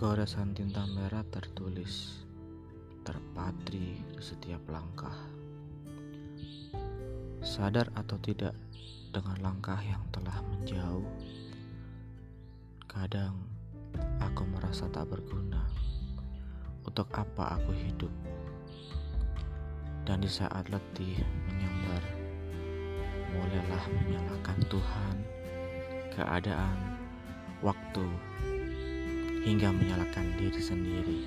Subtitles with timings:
[0.00, 2.24] Goresan tinta merah tertulis,
[3.04, 5.12] terpatri di setiap langkah.
[7.44, 8.56] Sadar atau tidak
[9.12, 11.04] dengan langkah yang telah menjauh,
[12.88, 13.44] kadang
[14.24, 15.68] aku merasa tak berguna.
[16.88, 18.12] Untuk apa aku hidup?
[20.08, 22.02] Dan di saat letih menyambar,
[23.36, 25.16] mulailah menyalahkan Tuhan,
[26.16, 26.96] keadaan,
[27.60, 28.08] waktu,
[29.40, 31.20] hingga menyalahkan diri sendiri.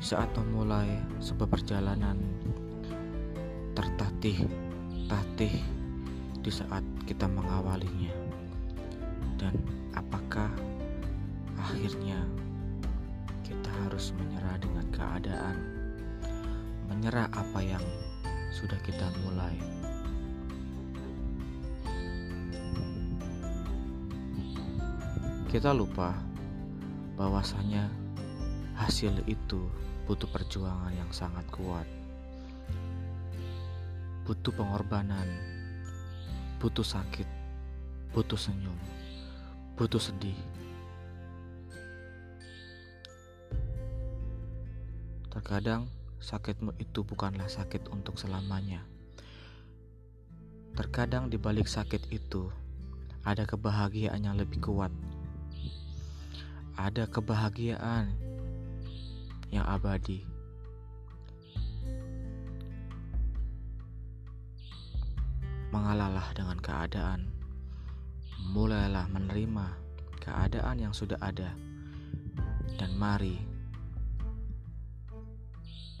[0.00, 0.88] Di saat memulai
[1.20, 2.16] sebuah perjalanan
[3.76, 5.54] tertatih-tatih
[6.40, 8.16] di saat kita mengawalinya.
[9.36, 9.56] Dan
[9.92, 10.48] apakah
[11.60, 12.24] akhirnya
[13.44, 15.56] kita harus menyerah dengan keadaan,
[16.88, 17.84] menyerah apa yang
[18.56, 19.56] sudah kita mulai.
[25.50, 26.14] Kita lupa
[27.18, 27.90] bahwasanya
[28.78, 29.66] hasil itu
[30.06, 31.90] butuh perjuangan yang sangat kuat.
[34.22, 35.26] Butuh pengorbanan,
[36.62, 37.26] butuh sakit,
[38.14, 38.78] butuh senyum,
[39.74, 40.38] butuh sedih.
[45.34, 45.90] Terkadang
[46.22, 48.86] sakitmu itu bukanlah sakit untuk selamanya.
[50.78, 52.54] Terkadang di balik sakit itu
[53.26, 54.94] ada kebahagiaan yang lebih kuat
[56.80, 58.08] ada kebahagiaan
[59.52, 60.24] yang abadi.
[65.70, 67.28] Mengalalah dengan keadaan,
[68.50, 69.66] mulailah menerima
[70.24, 71.52] keadaan yang sudah ada,
[72.80, 73.38] dan mari,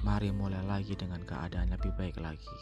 [0.02, 2.56] mari mulai lagi dengan keadaan lebih baik lagi.